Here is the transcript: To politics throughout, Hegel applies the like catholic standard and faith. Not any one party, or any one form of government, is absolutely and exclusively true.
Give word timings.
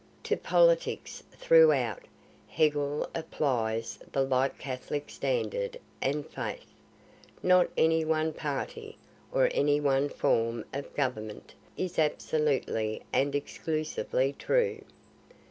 To 0.23 0.35
politics 0.35 1.21
throughout, 1.31 2.01
Hegel 2.47 3.07
applies 3.13 3.99
the 4.11 4.23
like 4.23 4.57
catholic 4.57 5.11
standard 5.11 5.79
and 6.01 6.25
faith. 6.25 6.65
Not 7.43 7.69
any 7.77 8.03
one 8.03 8.33
party, 8.33 8.97
or 9.31 9.51
any 9.53 9.79
one 9.79 10.09
form 10.09 10.65
of 10.73 10.95
government, 10.95 11.53
is 11.77 11.99
absolutely 11.99 13.03
and 13.13 13.35
exclusively 13.35 14.33
true. 14.33 14.81